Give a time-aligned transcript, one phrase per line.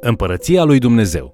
[0.00, 1.32] Împărăția lui Dumnezeu.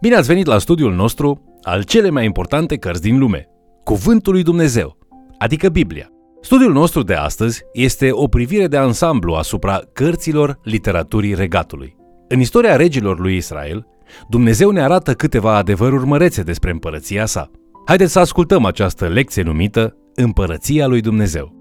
[0.00, 3.48] Bine ați venit la studiul nostru al cele mai importante cărți din lume,
[3.84, 4.96] Cuvântul lui Dumnezeu,
[5.38, 6.08] adică Biblia.
[6.40, 11.96] Studiul nostru de astăzi este o privire de ansamblu asupra cărților literaturii regatului.
[12.28, 13.86] În istoria regilor lui Israel,
[14.28, 17.50] Dumnezeu ne arată câteva adevăruri mărețe despre împărăția sa.
[17.86, 21.54] Haideți să ascultăm această lecție numită Împărăția lui Dumnezeu.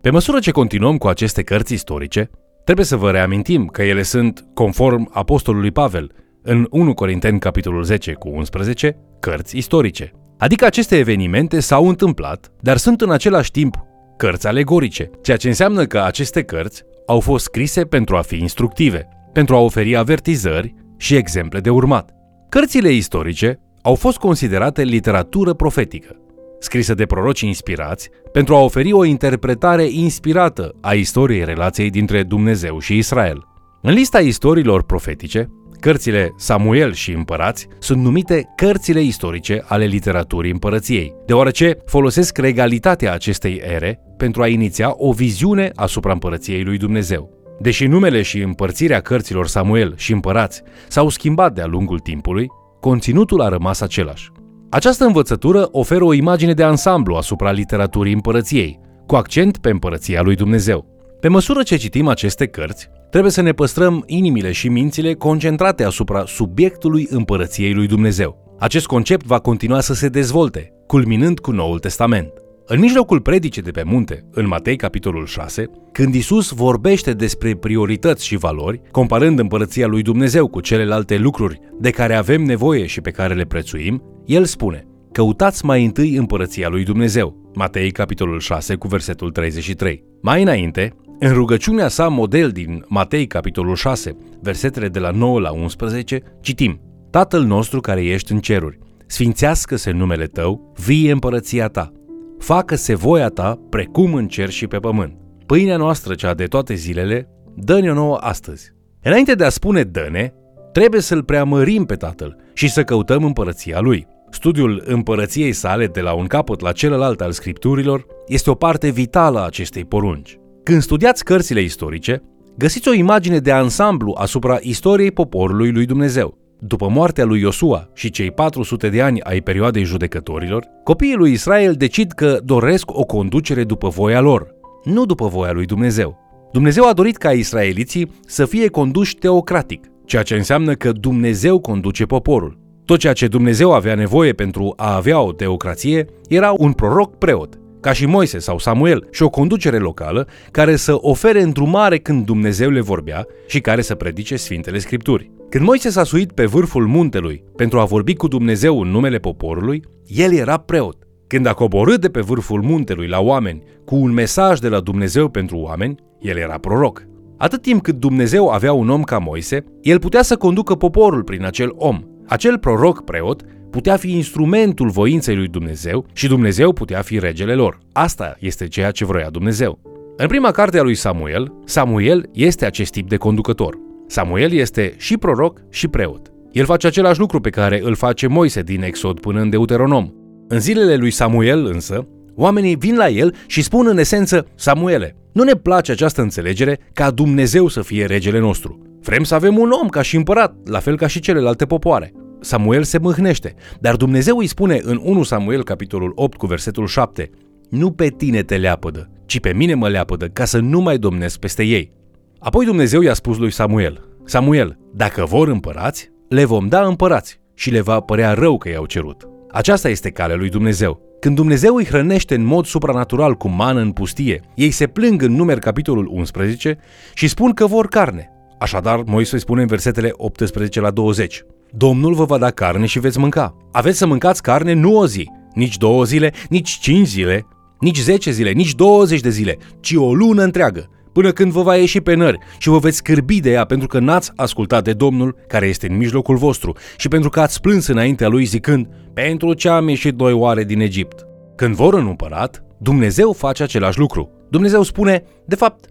[0.00, 2.30] Pe măsură ce continuăm cu aceste cărți istorice,
[2.70, 8.12] trebuie să vă reamintim că ele sunt, conform apostolului Pavel, în 1 Corinteni capitolul 10
[8.12, 10.12] cu 11, cărți istorice.
[10.38, 13.76] Adică aceste evenimente s-au întâmplat, dar sunt în același timp
[14.16, 19.08] cărți alegorice, ceea ce înseamnă că aceste cărți au fost scrise pentru a fi instructive,
[19.32, 22.10] pentru a oferi avertizări și exemple de urmat.
[22.48, 26.16] Cărțile istorice au fost considerate literatură profetică,
[26.60, 32.78] scrisă de proroci inspirați pentru a oferi o interpretare inspirată a istoriei relației dintre Dumnezeu
[32.78, 33.44] și Israel.
[33.82, 41.14] În lista istoriilor profetice, cărțile Samuel și Împărați sunt numite cărțile istorice ale literaturii împărăției,
[41.26, 47.30] deoarece folosesc regalitatea acestei ere pentru a iniția o viziune asupra împărăției lui Dumnezeu.
[47.60, 52.46] Deși numele și împărțirea cărților Samuel și Împărați s-au schimbat de-a lungul timpului,
[52.80, 54.30] conținutul a rămas același.
[54.70, 60.34] Această învățătură oferă o imagine de ansamblu asupra literaturii împărăției, cu accent pe împărăția lui
[60.34, 60.86] Dumnezeu.
[61.20, 66.24] Pe măsură ce citim aceste cărți, trebuie să ne păstrăm inimile și mințile concentrate asupra
[66.26, 68.56] subiectului împărăției lui Dumnezeu.
[68.58, 72.32] Acest concept va continua să se dezvolte, culminând cu Noul Testament.
[72.66, 78.26] În mijlocul predicii de pe munte, în Matei capitolul 6, când Isus vorbește despre priorități
[78.26, 83.10] și valori, comparând împărăția lui Dumnezeu cu celelalte lucruri de care avem nevoie și pe
[83.10, 87.50] care le prețuim, el spune: Căutați mai întâi împărăția lui Dumnezeu.
[87.54, 90.04] Matei capitolul 6 cu versetul 33.
[90.22, 95.50] Mai înainte, în rugăciunea sa model din Matei capitolul 6, versetele de la 9 la
[95.52, 101.92] 11, citim Tatăl nostru care ești în ceruri, sfințească-se numele tău, vie împărăția ta,
[102.38, 105.14] facă-se voia ta precum în cer și pe pământ.
[105.46, 108.72] Pâinea noastră, cea de toate zilele, dă-ne-o nouă astăzi.
[109.02, 110.32] Înainte de a spune dă-ne,
[110.72, 114.06] trebuie să-L preamărim pe Tatăl și să căutăm împărăția Lui.
[114.30, 119.38] Studiul împărăției sale de la un capăt la celălalt al scripturilor este o parte vitală
[119.38, 120.38] a acestei porunci.
[120.62, 122.22] Când studiați cărțile istorice,
[122.58, 126.38] găsiți o imagine de ansamblu asupra istoriei poporului lui Dumnezeu.
[126.58, 131.72] După moartea lui Iosua și cei 400 de ani ai perioadei judecătorilor, copiii lui Israel
[131.72, 134.54] decid că doresc o conducere după voia lor,
[134.84, 136.18] nu după voia lui Dumnezeu.
[136.52, 142.04] Dumnezeu a dorit ca israeliții să fie conduși teocratic, ceea ce înseamnă că Dumnezeu conduce
[142.04, 142.58] poporul.
[142.90, 147.58] Tot ceea ce Dumnezeu avea nevoie pentru a avea o teocrație era un proroc preot,
[147.80, 152.70] ca și Moise sau Samuel, și o conducere locală care să ofere îndrumare când Dumnezeu
[152.70, 155.30] le vorbea și care să predice Sfintele Scripturi.
[155.48, 159.82] Când Moise s-a suit pe vârful muntelui pentru a vorbi cu Dumnezeu în numele poporului,
[160.06, 160.96] el era preot.
[161.26, 165.28] Când a coborât de pe vârful muntelui la oameni cu un mesaj de la Dumnezeu
[165.28, 167.06] pentru oameni, el era proroc.
[167.36, 171.44] Atât timp cât Dumnezeu avea un om ca Moise, el putea să conducă poporul prin
[171.44, 172.04] acel om.
[172.30, 177.78] Acel proroc preot putea fi instrumentul voinței lui Dumnezeu și Dumnezeu putea fi regele lor.
[177.92, 179.78] Asta este ceea ce vroia Dumnezeu.
[180.16, 183.78] În prima carte a lui Samuel, Samuel este acest tip de conducător.
[184.06, 186.30] Samuel este și proroc și preot.
[186.52, 190.10] El face același lucru pe care îl face Moise din Exod până în Deuteronom.
[190.48, 195.42] În zilele lui Samuel însă, oamenii vin la el și spun în esență, Samuele, nu
[195.42, 198.78] ne place această înțelegere ca Dumnezeu să fie regele nostru.
[199.02, 202.12] Vrem să avem un om ca și împărat, la fel ca și celelalte popoare.
[202.40, 207.30] Samuel se mâhnește, dar Dumnezeu îi spune în 1 Samuel capitolul 8 cu versetul 7
[207.70, 211.38] Nu pe tine te leapădă, ci pe mine mă leapădă ca să nu mai domnesc
[211.38, 211.92] peste ei.
[212.38, 217.70] Apoi Dumnezeu i-a spus lui Samuel Samuel, dacă vor împărați, le vom da împărați și
[217.70, 219.28] le va părea rău că i-au cerut.
[219.50, 221.00] Aceasta este calea lui Dumnezeu.
[221.20, 225.32] Când Dumnezeu îi hrănește în mod supranatural cu mană în pustie, ei se plâng în
[225.32, 226.78] numer capitolul 11
[227.14, 228.30] și spun că vor carne.
[228.58, 231.44] Așadar, Moise spune în versetele 18 la 20.
[231.72, 233.56] Domnul vă va da carne și veți mânca.
[233.72, 237.46] Aveți să mâncați carne nu o zi, nici două zile, nici cinci zile,
[237.80, 241.76] nici zece zile, nici douăzeci de zile, ci o lună întreagă, până când vă va
[241.76, 245.36] ieși pe nări și vă veți scârbi de ea pentru că n-ați ascultat de Domnul
[245.48, 249.68] care este în mijlocul vostru și pentru că ați plâns înaintea lui zicând, pentru ce
[249.68, 251.26] am ieșit doi oare din Egipt?
[251.56, 254.30] Când vor în împărat, Dumnezeu face același lucru.
[254.50, 255.84] Dumnezeu spune, de fapt,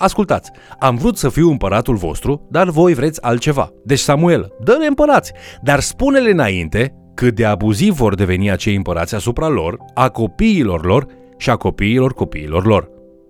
[0.00, 3.70] Ascultați, am vrut să fiu împăratul vostru, dar voi vreți altceva.
[3.84, 5.32] Deci Samuel, dă-ne împărați,
[5.62, 11.06] dar spune-le înainte cât de abuziv vor deveni acei împărați asupra lor, a copiilor lor
[11.36, 12.88] și a copiilor copiilor lor.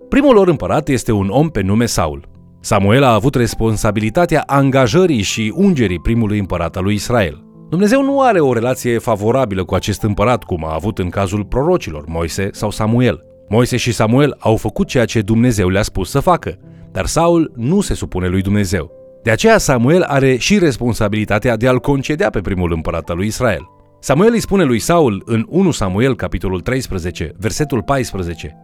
[0.09, 2.29] Primul lor împărat este un om pe nume Saul.
[2.61, 7.45] Samuel a avut responsabilitatea angajării și ungerii primului împărat al lui Israel.
[7.71, 12.05] Dumnezeu nu are o relație favorabilă cu acest împărat, cum a avut în cazul prorocilor
[12.07, 13.30] Moise sau Samuel.
[13.53, 16.59] Moise și Samuel au făcut ceea ce Dumnezeu le-a spus să facă,
[16.93, 18.91] dar Saul nu se supune lui Dumnezeu.
[19.23, 23.69] De aceea Samuel are și responsabilitatea de a-l concedea pe primul împărat al lui Israel.
[24.01, 28.57] Samuel îi spune lui Saul în 1 Samuel, capitolul 13, versetul 14,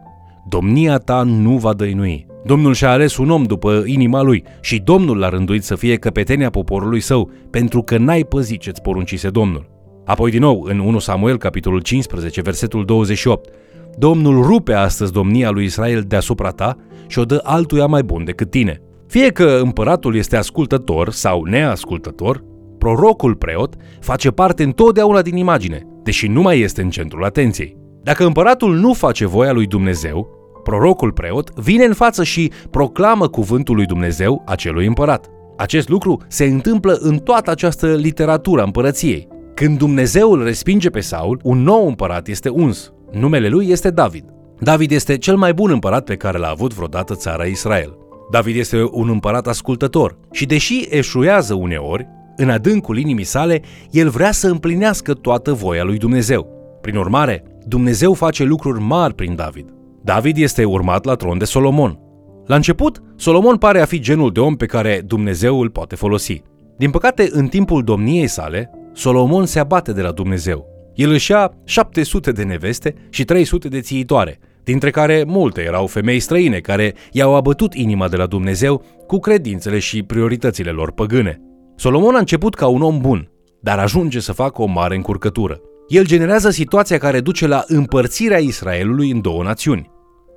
[0.49, 2.25] Domnia ta nu va dăinui.
[2.45, 6.49] Domnul și-a ales un om după inima lui și Domnul l-a rânduit să fie căpetenia
[6.49, 9.69] poporului său, pentru că n-ai păzit ce-ți poruncise Domnul.
[10.05, 13.49] Apoi din nou, în 1 Samuel, capitolul 15, versetul 28,
[13.99, 16.77] Domnul rupe astăzi domnia lui Israel deasupra ta
[17.07, 18.81] și o dă altuia mai bun decât tine.
[19.07, 22.43] Fie că împăratul este ascultător sau neascultător,
[22.77, 27.77] prorocul preot face parte întotdeauna din imagine, deși nu mai este în centrul atenției.
[28.03, 30.27] Dacă împăratul nu face voia lui Dumnezeu,
[30.63, 35.29] prorocul preot vine în față și proclamă cuvântul lui Dumnezeu acelui împărat.
[35.57, 39.27] Acest lucru se întâmplă în toată această literatură a împărăției.
[39.53, 42.91] Când Dumnezeu îl respinge pe Saul, un nou împărat este uns.
[43.11, 44.23] Numele lui este David.
[44.59, 47.97] David este cel mai bun împărat pe care l-a avut vreodată țara Israel.
[48.31, 53.61] David este un împărat ascultător și deși eșuează uneori, în adâncul inimii sale,
[53.91, 56.47] el vrea să împlinească toată voia lui Dumnezeu.
[56.81, 59.73] Prin urmare, Dumnezeu face lucruri mari prin David.
[60.03, 61.99] David este urmat la tron de Solomon.
[62.45, 66.41] La început, Solomon pare a fi genul de om pe care Dumnezeu îl poate folosi.
[66.77, 70.76] Din păcate, în timpul domniei sale, Solomon se abate de la Dumnezeu.
[70.97, 76.19] El își ia 700 de neveste și 300 de țiitoare, dintre care multe erau femei
[76.19, 81.41] străine care i-au abătut inima de la Dumnezeu cu credințele și prioritățile lor păgâne.
[81.75, 83.29] Solomon a început ca un om bun,
[83.61, 85.59] dar ajunge să facă o mare încurcătură.
[85.87, 89.89] El generează situația care duce la împărțirea Israelului în două națiuni.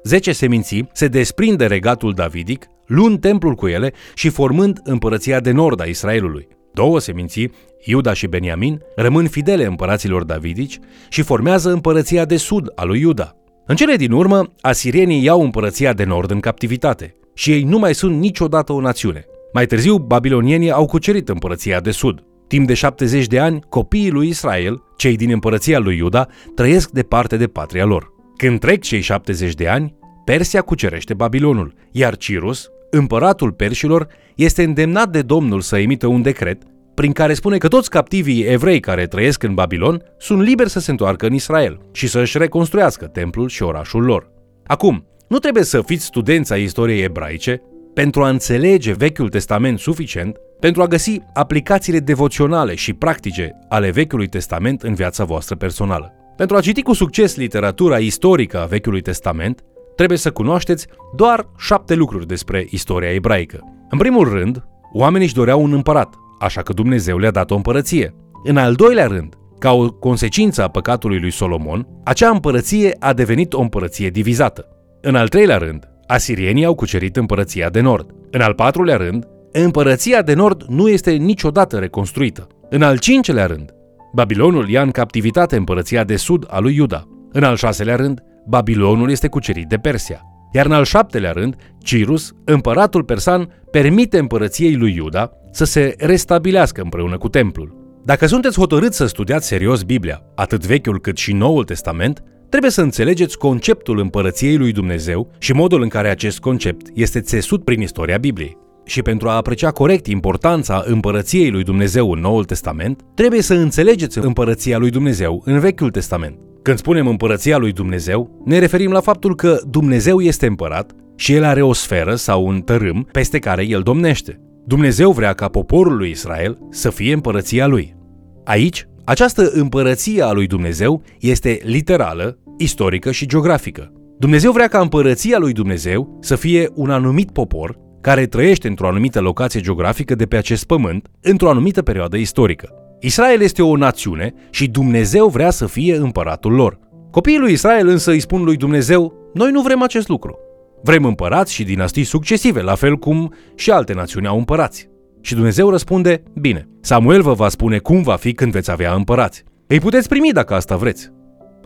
[0.04, 5.50] Zece seminții se desprind de regatul davidic, luând templul cu ele și formând împărăția de
[5.50, 6.48] nord a Israelului.
[6.72, 7.52] Două seminții,
[7.84, 10.78] Iuda și Beniamin, rămân fidele împăraților davidici
[11.08, 13.34] și formează împărăția de sud a lui Iuda.
[13.67, 17.94] În cele din urmă, asirienii iau împărăția de nord în captivitate și ei nu mai
[17.94, 19.25] sunt niciodată o națiune.
[19.52, 22.25] Mai târziu, babilonienii au cucerit împărăția de sud.
[22.49, 27.37] Timp de 70 de ani, copiii lui Israel, cei din împărăția lui Iuda, trăiesc departe
[27.37, 28.12] de patria lor.
[28.37, 29.94] Când trec cei 70 de ani,
[30.25, 36.62] Persia cucerește Babilonul, iar Cirus, împăratul perșilor, este îndemnat de Domnul să emită un decret
[36.94, 40.90] prin care spune că toți captivii evrei care trăiesc în Babilon sunt liberi să se
[40.90, 44.31] întoarcă în Israel și să își reconstruiască templul și orașul lor.
[44.66, 47.62] Acum, nu trebuie să fiți studenți ai istoriei ebraice
[47.94, 54.28] pentru a înțelege Vechiul Testament suficient pentru a găsi aplicațiile devoționale și practice ale Vechiului
[54.28, 56.12] Testament în viața voastră personală.
[56.37, 59.60] Pentru a citi cu succes literatura istorică a Vechiului Testament,
[59.96, 63.58] trebuie să cunoașteți doar șapte lucruri despre istoria ebraică.
[63.90, 68.14] În primul rând, oamenii își doreau un împărat, așa că Dumnezeu le-a dat o împărăție.
[68.44, 73.52] În al doilea rând, ca o consecință a păcatului lui Solomon, acea împărăție a devenit
[73.52, 74.66] o împărăție divizată.
[75.00, 78.14] În al treilea rând, asirienii au cucerit împărăția de nord.
[78.31, 82.46] În al patrulea rând, împărăția de nord nu este niciodată reconstruită.
[82.69, 83.75] În al cincelea rând,
[84.12, 87.08] Babilonul ia în captivitate împărăția de sud a lui Iuda.
[87.32, 90.20] În al șaselea rând, Babilonul este cucerit de Persia.
[90.52, 96.80] Iar în al șaptelea rând, Cirus, împăratul persan, permite împărăției lui Iuda să se restabilească
[96.80, 97.78] împreună cu templul.
[98.04, 102.82] Dacă sunteți hotărâți să studiați serios Biblia, atât Vechiul cât și Noul Testament, trebuie să
[102.82, 108.18] înțelegeți conceptul împărăției lui Dumnezeu și modul în care acest concept este țesut prin istoria
[108.18, 108.56] Bibliei.
[108.84, 114.18] Și pentru a aprecia corect importanța împărăției lui Dumnezeu în Noul Testament, trebuie să înțelegeți
[114.18, 116.38] împărăția lui Dumnezeu în Vechiul Testament.
[116.62, 121.45] Când spunem împărăția lui Dumnezeu, ne referim la faptul că Dumnezeu este împărat și el
[121.45, 124.40] are o sferă sau un tărâm peste care el domnește.
[124.67, 127.97] Dumnezeu vrea ca poporul lui Israel să fie împărăția lui.
[128.45, 133.93] Aici, această împărăție a lui Dumnezeu este literală, istorică și geografică.
[134.19, 139.21] Dumnezeu vrea ca împărăția lui Dumnezeu să fie un anumit popor care trăiește într-o anumită
[139.21, 142.75] locație geografică de pe acest pământ, într-o anumită perioadă istorică.
[143.00, 146.78] Israel este o națiune și Dumnezeu vrea să fie împăratul lor.
[147.11, 150.38] Copiii lui Israel însă îi spun lui Dumnezeu, noi nu vrem acest lucru.
[150.83, 154.88] Vrem împărați și dinastii succesive, la fel cum și alte națiuni au împărați.
[155.21, 159.45] Și Dumnezeu răspunde, bine, Samuel vă va spune cum va fi când veți avea împărați.
[159.66, 161.11] Îi puteți primi dacă asta vreți.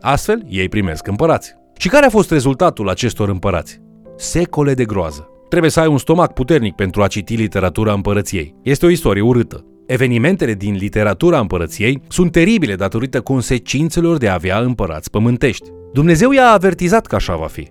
[0.00, 1.55] Astfel, ei primesc împărați.
[1.79, 3.81] Și care a fost rezultatul acestor împărați?
[4.17, 5.29] Secole de groază.
[5.49, 8.55] Trebuie să ai un stomac puternic pentru a citi literatura împărăției.
[8.62, 9.64] Este o istorie urâtă.
[9.87, 15.69] Evenimentele din literatura împărăției sunt teribile datorită consecințelor de a avea împărați pământești.
[15.93, 17.69] Dumnezeu i-a avertizat că așa va fi.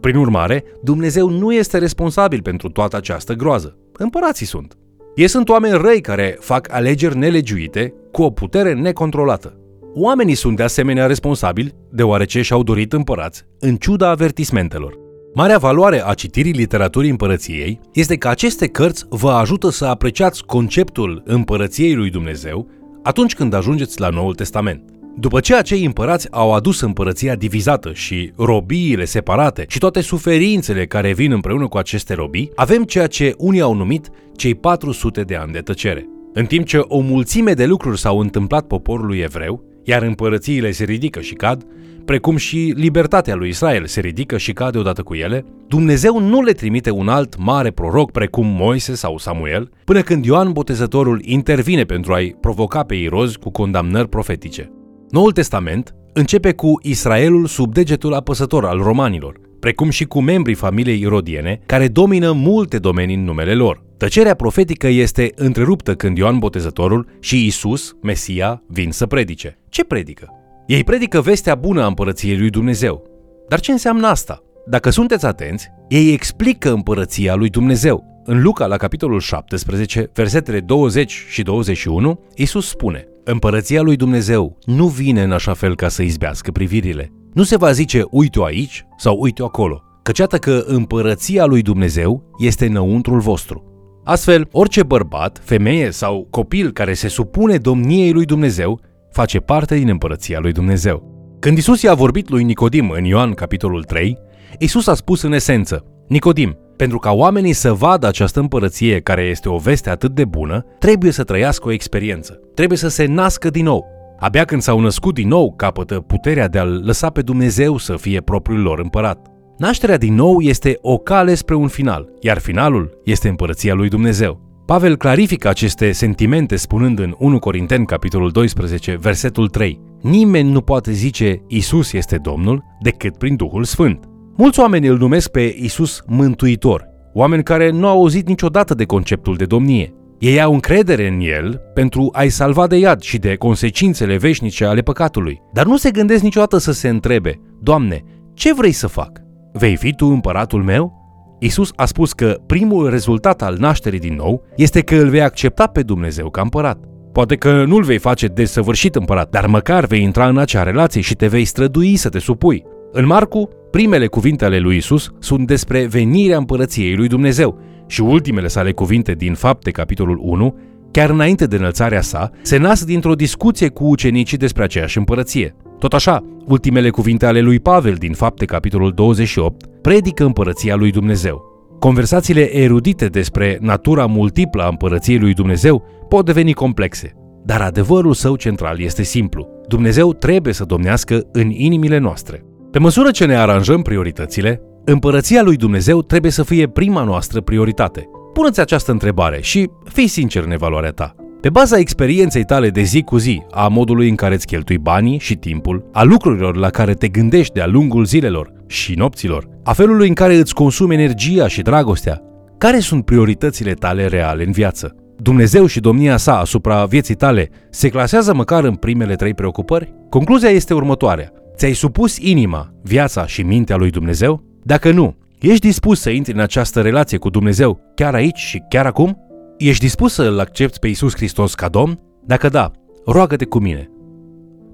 [0.00, 3.78] Prin urmare, Dumnezeu nu este responsabil pentru toată această groază.
[3.92, 4.76] Împărații sunt.
[5.14, 9.58] Ei sunt oameni răi care fac alegeri nelegiuite cu o putere necontrolată.
[9.94, 15.03] Oamenii sunt de asemenea responsabili, deoarece și-au dorit împărați, în ciuda avertismentelor.
[15.36, 21.22] Marea valoare a citirii literaturii împărăției este că aceste cărți vă ajută să apreciați conceptul
[21.24, 22.68] împărăției lui Dumnezeu
[23.02, 24.82] atunci când ajungeți la Noul Testament.
[25.18, 31.12] După ce acei împărați au adus împărăția divizată și robiile separate și toate suferințele care
[31.12, 35.52] vin împreună cu aceste robii, avem ceea ce unii au numit cei 400 de ani
[35.52, 36.08] de tăcere.
[36.32, 41.20] În timp ce o mulțime de lucruri s-au întâmplat poporului evreu, iar împărățiile se ridică
[41.20, 41.66] și cad,
[42.04, 46.52] precum și libertatea lui Israel se ridică și cade odată cu ele, Dumnezeu nu le
[46.52, 52.12] trimite un alt mare proroc precum Moise sau Samuel, până când Ioan Botezătorul intervine pentru
[52.12, 54.70] a-i provoca pe irozi cu condamnări profetice.
[55.08, 61.00] Noul Testament începe cu Israelul sub degetul apăsător al romanilor, precum și cu membrii familiei
[61.00, 63.82] irodiene, care domină multe domenii în numele lor.
[63.96, 69.58] Tăcerea profetică este întreruptă când Ioan Botezătorul și Isus, Mesia, vin să predice.
[69.68, 70.33] Ce predică?
[70.66, 73.02] Ei predică vestea bună a împărăției lui Dumnezeu.
[73.48, 74.42] Dar ce înseamnă asta?
[74.66, 78.22] Dacă sunteți atenți, ei explică împărăția lui Dumnezeu.
[78.24, 84.86] În Luca, la capitolul 17, versetele 20 și 21, Isus spune Împărăția lui Dumnezeu nu
[84.86, 87.12] vine în așa fel ca să izbească privirile.
[87.32, 92.66] Nu se va zice uite-o aici sau uite-o acolo, căci că împărăția lui Dumnezeu este
[92.66, 93.64] înăuntrul vostru.
[94.04, 98.80] Astfel, orice bărbat, femeie sau copil care se supune domniei lui Dumnezeu
[99.14, 101.12] face parte din împărăția lui Dumnezeu.
[101.40, 104.18] Când Isus i-a vorbit lui Nicodim în Ioan capitolul 3,
[104.58, 109.48] Isus a spus în esență, Nicodim, pentru ca oamenii să vadă această împărăție care este
[109.48, 112.40] o veste atât de bună, trebuie să trăiască o experiență.
[112.54, 113.86] Trebuie să se nască din nou.
[114.18, 118.20] Abia când s-au născut din nou, capătă puterea de a-L lăsa pe Dumnezeu să fie
[118.20, 119.26] propriul lor împărat.
[119.58, 124.53] Nașterea din nou este o cale spre un final, iar finalul este împărăția lui Dumnezeu.
[124.66, 129.80] Pavel clarifică aceste sentimente spunând în 1 Corinteni capitolul 12, versetul 3.
[130.00, 134.04] Nimeni nu poate zice Isus este Domnul decât prin Duhul Sfânt.
[134.36, 139.36] Mulți oameni îl numesc pe Isus Mântuitor, oameni care nu au auzit niciodată de conceptul
[139.36, 139.94] de domnie.
[140.18, 144.80] Ei au încredere în el pentru a-i salva de iad și de consecințele veșnice ale
[144.80, 148.02] păcatului, dar nu se gândesc niciodată să se întrebe, Doamne,
[148.34, 149.20] ce vrei să fac?
[149.52, 151.03] Vei fi tu împăratul meu?
[151.38, 155.66] Isus a spus că primul rezultat al nașterii din nou este că îl vei accepta
[155.66, 156.78] pe Dumnezeu ca împărat.
[157.12, 161.14] Poate că nu-l vei face desăvârșit împărat, dar măcar vei intra în acea relație și
[161.14, 162.64] te vei strădui să te supui.
[162.92, 168.48] În Marcu, primele cuvinte ale lui Isus sunt despre venirea împărăției lui Dumnezeu și ultimele
[168.48, 170.54] sale cuvinte din Fapte, capitolul 1,
[170.90, 175.54] chiar înainte de înălțarea sa, se nasc dintr-o discuție cu ucenicii despre aceeași împărăție.
[175.84, 181.42] Tot așa, ultimele cuvinte ale lui Pavel din Fapte, capitolul 28, predică împărăția lui Dumnezeu.
[181.78, 187.12] Conversațiile erudite despre natura multiplă a împărăției lui Dumnezeu pot deveni complexe,
[187.44, 189.48] dar adevărul său central este simplu.
[189.68, 192.44] Dumnezeu trebuie să domnească în inimile noastre.
[192.70, 198.08] Pe măsură ce ne aranjăm prioritățile, împărăția lui Dumnezeu trebuie să fie prima noastră prioritate.
[198.32, 201.14] Puneți această întrebare și fii sincer în evaluarea ta.
[201.44, 205.18] Pe baza experienței tale de zi cu zi, a modului în care îți cheltui banii
[205.18, 210.08] și timpul, a lucrurilor la care te gândești de-a lungul zilelor și nopților, a felului
[210.08, 212.20] în care îți consumi energia și dragostea,
[212.58, 214.94] care sunt prioritățile tale reale în viață?
[215.16, 219.94] Dumnezeu și domnia sa asupra vieții tale se clasează măcar în primele trei preocupări?
[220.08, 221.32] Concluzia este următoarea.
[221.56, 224.42] Ți-ai supus inima, viața și mintea lui Dumnezeu?
[224.62, 228.86] Dacă nu, ești dispus să intri în această relație cu Dumnezeu chiar aici și chiar
[228.86, 229.23] acum?
[229.58, 232.00] Ești dispus să îl accepti pe Isus Hristos ca Domn?
[232.24, 232.70] Dacă da,
[233.06, 233.90] roagă-te cu mine.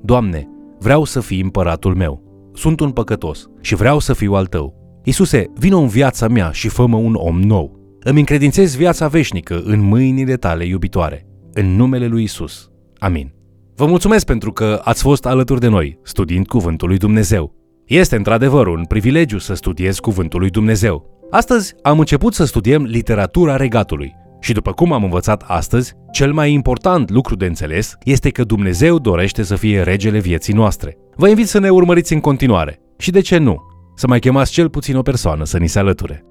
[0.03, 2.23] Doamne, vreau să fii împăratul meu.
[2.55, 4.75] Sunt un păcătos și vreau să fiu al tău.
[5.05, 7.79] Isuse, vină în viața mea și fă un om nou.
[8.01, 11.27] Îmi încredințez viața veșnică în mâinile tale iubitoare.
[11.53, 12.71] În numele lui Isus.
[12.99, 13.33] Amin.
[13.75, 17.55] Vă mulțumesc pentru că ați fost alături de noi, studiind Cuvântul lui Dumnezeu.
[17.87, 21.19] Este într-adevăr un privilegiu să studiez Cuvântul lui Dumnezeu.
[21.31, 26.53] Astăzi am început să studiem literatura regatului și după cum am învățat astăzi, cel mai
[26.53, 30.97] important lucru de înțeles este că Dumnezeu dorește să fie regele vieții noastre.
[31.17, 33.57] Vă invit să ne urmăriți în continuare și de ce nu,
[33.95, 36.25] să mai chemați cel puțin o persoană să ni se alăture.